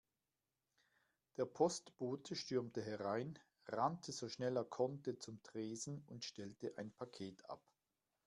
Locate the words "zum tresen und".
5.19-6.25